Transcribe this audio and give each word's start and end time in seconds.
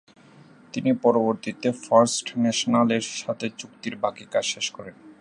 তিনি 0.73 0.91
পরবর্তীতে 1.03 1.69
ফার্স্ট 1.85 2.25
ন্যাশনালের 2.37 3.05
সাথে 3.21 3.45
চুক্তির 3.59 3.95
বাকি 3.95 4.23
কাজ 4.31 4.45
শেষ 4.45 4.67
করেন। 4.71 4.95